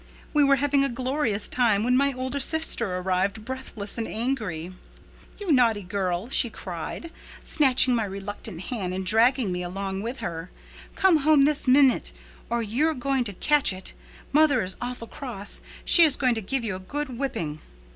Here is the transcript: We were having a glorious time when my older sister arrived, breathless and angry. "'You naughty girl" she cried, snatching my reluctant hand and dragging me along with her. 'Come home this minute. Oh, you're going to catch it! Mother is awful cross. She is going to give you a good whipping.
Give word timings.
We 0.33 0.43
were 0.43 0.55
having 0.55 0.83
a 0.83 0.89
glorious 0.89 1.47
time 1.47 1.83
when 1.83 1.95
my 1.95 2.11
older 2.11 2.39
sister 2.39 2.97
arrived, 2.97 3.45
breathless 3.45 3.99
and 3.99 4.07
angry. 4.07 4.73
"'You 5.39 5.51
naughty 5.51 5.83
girl" 5.83 6.27
she 6.27 6.49
cried, 6.49 7.11
snatching 7.43 7.93
my 7.93 8.05
reluctant 8.05 8.61
hand 8.61 8.95
and 8.95 9.05
dragging 9.05 9.51
me 9.51 9.61
along 9.61 10.01
with 10.01 10.17
her. 10.17 10.49
'Come 10.95 11.17
home 11.17 11.45
this 11.45 11.67
minute. 11.67 12.13
Oh, 12.49 12.61
you're 12.61 12.95
going 12.95 13.25
to 13.25 13.33
catch 13.33 13.71
it! 13.71 13.93
Mother 14.33 14.63
is 14.63 14.75
awful 14.81 15.05
cross. 15.05 15.61
She 15.85 16.01
is 16.01 16.15
going 16.15 16.33
to 16.33 16.41
give 16.41 16.63
you 16.63 16.75
a 16.75 16.79
good 16.79 17.19
whipping. 17.19 17.59